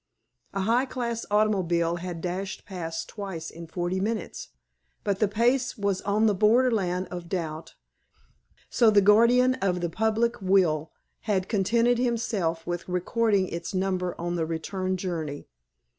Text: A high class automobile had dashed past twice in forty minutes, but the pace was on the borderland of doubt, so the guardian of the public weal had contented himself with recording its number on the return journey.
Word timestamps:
A 0.55 0.61
high 0.61 0.85
class 0.87 1.27
automobile 1.29 1.97
had 1.97 2.21
dashed 2.21 2.65
past 2.65 3.07
twice 3.07 3.51
in 3.51 3.67
forty 3.67 3.99
minutes, 3.99 4.47
but 5.03 5.19
the 5.19 5.27
pace 5.27 5.77
was 5.77 6.01
on 6.01 6.25
the 6.25 6.33
borderland 6.33 7.07
of 7.11 7.29
doubt, 7.29 7.75
so 8.67 8.89
the 8.89 8.99
guardian 8.99 9.53
of 9.61 9.79
the 9.79 9.91
public 9.91 10.41
weal 10.41 10.91
had 11.29 11.47
contented 11.47 11.99
himself 11.99 12.65
with 12.65 12.89
recording 12.89 13.47
its 13.49 13.75
number 13.75 14.19
on 14.19 14.35
the 14.37 14.47
return 14.47 14.97
journey. 14.97 15.47